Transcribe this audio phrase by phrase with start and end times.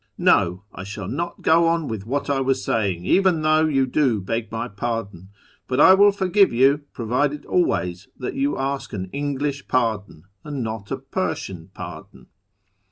[0.17, 4.19] No, I shall not go on with what I was saying, even though you do
[4.19, 5.29] beg my pardon;
[5.67, 10.89] but I will forgive you, provided always that you ask an' English pardon' and not
[10.89, 12.25] a' Persian pardon.'